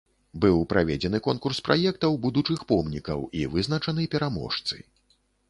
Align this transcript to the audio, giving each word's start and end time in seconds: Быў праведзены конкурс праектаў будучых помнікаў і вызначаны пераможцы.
Быў 0.43 0.55
праведзены 0.71 1.19
конкурс 1.27 1.57
праектаў 1.67 2.17
будучых 2.25 2.65
помнікаў 2.73 3.19
і 3.43 3.45
вызначаны 3.53 4.09
пераможцы. 4.17 4.75